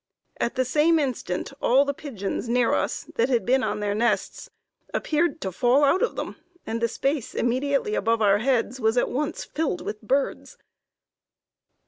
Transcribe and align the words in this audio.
At 0.39 0.55
the 0.55 0.65
same 0.65 0.97
instant, 0.97 1.53
all 1.61 1.85
the 1.85 1.93
pigeons 1.93 2.49
near 2.49 2.73
us, 2.73 3.03
that 3.17 3.29
had 3.29 3.45
been 3.45 3.61
on 3.61 3.81
their 3.81 3.93
nests, 3.93 4.49
appeared 4.95 5.39
to 5.41 5.51
fall 5.51 5.83
out 5.83 6.01
of 6.01 6.15
them, 6.15 6.37
and 6.65 6.81
the 6.81 6.87
space 6.87 7.35
immediately 7.35 7.93
above 7.93 8.19
our 8.19 8.39
heads 8.39 8.79
was 8.79 8.97
at 8.97 9.11
once 9.11 9.43
filled 9.45 9.81
with 9.85 10.01
birds. 10.01 10.57